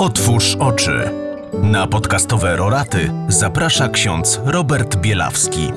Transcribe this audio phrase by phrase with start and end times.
[0.00, 1.10] Otwórz oczy.
[1.62, 5.72] Na podcastowe roraty zaprasza ksiądz Robert Bielawski.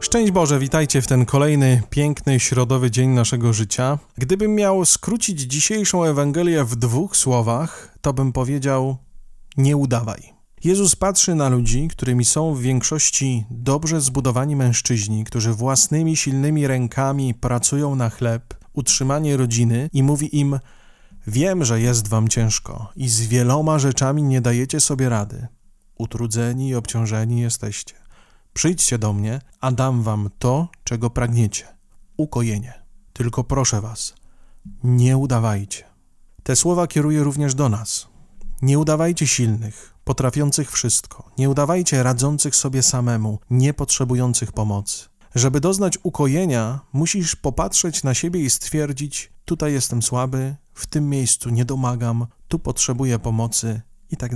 [0.00, 3.98] Szczęść Boże, witajcie w ten kolejny piękny środowy dzień naszego życia.
[4.18, 8.96] Gdybym miał skrócić dzisiejszą Ewangelię w dwóch słowach, to bym powiedział:
[9.56, 10.22] nie udawaj.
[10.64, 17.34] Jezus patrzy na ludzi, którymi są w większości dobrze zbudowani mężczyźni, którzy własnymi silnymi rękami
[17.34, 20.58] pracują na chleb, utrzymanie rodziny i mówi im:
[21.26, 25.46] Wiem, że jest wam ciężko i z wieloma rzeczami nie dajecie sobie rady.
[25.98, 27.94] Utrudzeni i obciążeni jesteście.
[28.52, 31.64] Przyjdźcie do mnie, a dam wam to, czego pragniecie
[32.16, 32.82] ukojenie.
[33.12, 34.14] Tylko proszę was,
[34.84, 35.84] nie udawajcie.
[36.42, 38.08] Te słowa kieruję również do nas.
[38.62, 41.30] Nie udawajcie silnych, potrafiących wszystko.
[41.38, 45.04] Nie udawajcie radzących sobie samemu, nie potrzebujących pomocy.
[45.34, 51.50] Żeby doznać ukojenia, musisz popatrzeć na siebie i stwierdzić: tutaj jestem słaby, w tym miejscu
[51.50, 54.32] nie domagam, tu potrzebuję pomocy i tak.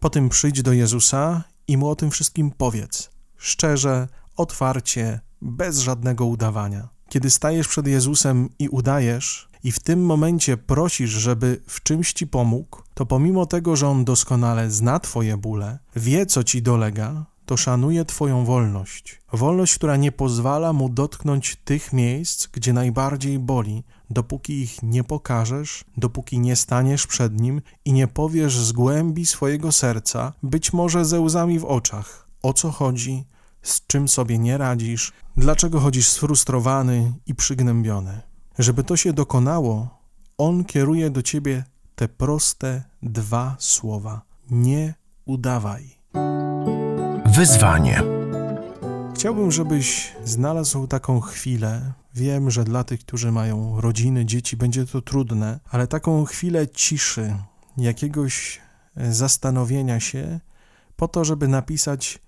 [0.00, 3.10] Potem przyjdź do Jezusa i mu o tym wszystkim powiedz.
[3.36, 6.88] Szczerze, otwarcie, bez żadnego udawania.
[7.08, 12.26] Kiedy stajesz przed Jezusem i udajesz, i w tym momencie prosisz, żeby w czymś ci
[12.26, 17.56] pomógł, to pomimo tego, że on doskonale zna Twoje bóle, wie, co ci dolega, to
[17.56, 19.20] szanuje Twoją wolność.
[19.32, 25.84] Wolność, która nie pozwala mu dotknąć tych miejsc, gdzie najbardziej boli, dopóki ich nie pokażesz,
[25.96, 31.20] dopóki nie staniesz przed nim i nie powiesz z głębi swojego serca, być może ze
[31.20, 33.24] łzami w oczach, o co chodzi,
[33.62, 38.20] z czym sobie nie radzisz, dlaczego chodzisz sfrustrowany i przygnębiony.
[38.58, 39.88] Żeby to się dokonało,
[40.38, 44.94] on kieruje do ciebie te proste dwa słowa: nie
[45.24, 45.96] udawaj.
[47.36, 48.02] Wyzwanie.
[49.14, 51.92] Chciałbym, żebyś znalazł taką chwilę.
[52.14, 57.36] Wiem, że dla tych, którzy mają rodziny, dzieci, będzie to trudne, ale taką chwilę ciszy,
[57.76, 58.60] jakiegoś
[58.96, 60.40] zastanowienia się,
[60.96, 62.18] po to, żeby napisać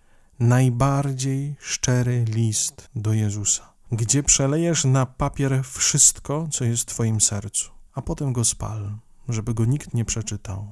[0.41, 7.71] najbardziej szczery list do Jezusa, gdzie przelejesz na papier wszystko, co jest w Twoim sercu,
[7.95, 8.99] a potem go spal,
[9.29, 10.67] żeby go nikt nie przeczytał.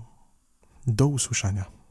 [0.87, 1.86] Do usłyszenia.